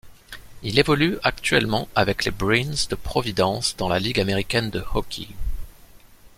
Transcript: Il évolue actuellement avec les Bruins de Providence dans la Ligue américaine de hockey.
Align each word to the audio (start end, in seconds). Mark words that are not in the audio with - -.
Il 0.63 0.79
évolue 0.79 1.19
actuellement 1.21 1.87
avec 1.93 2.25
les 2.25 2.31
Bruins 2.31 2.87
de 2.89 2.95
Providence 2.95 3.75
dans 3.77 3.87
la 3.87 3.99
Ligue 3.99 4.19
américaine 4.19 4.71
de 4.71 4.83
hockey. 4.95 5.27